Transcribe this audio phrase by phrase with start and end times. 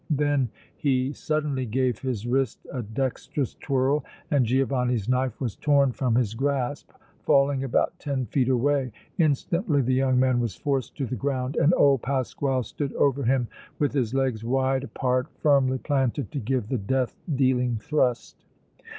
[0.09, 6.15] Then he suddenly gave his wrist a dextrous twirl and Giovanni's knife was torn from
[6.15, 6.89] his grasp,
[7.21, 8.91] falling about ten feet away.
[9.19, 13.47] Instantly the young man was forced to the ground and old Pasquale stood over him
[13.77, 18.43] with his legs wide apart, firmly planted to give the death dealing thrust.